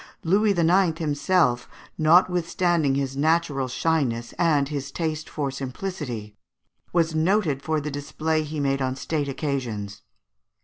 [0.23, 0.97] Louis IX.
[0.97, 6.35] himself, notwithstanding his natural shyness and his taste for simplicity,
[6.91, 10.01] was noted for the display he made on state occasions.